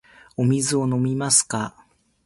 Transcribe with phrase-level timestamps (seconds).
[0.35, 1.75] お水を飲みますか。